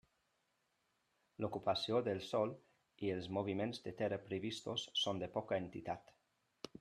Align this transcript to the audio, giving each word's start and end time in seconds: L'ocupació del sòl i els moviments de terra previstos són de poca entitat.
L'ocupació 1.43 1.99
del 2.07 2.21
sòl 2.29 2.55
i 3.07 3.13
els 3.17 3.29
moviments 3.39 3.83
de 3.89 3.93
terra 4.03 4.19
previstos 4.31 4.87
són 5.05 5.25
de 5.25 5.31
poca 5.37 5.61
entitat. 5.65 6.15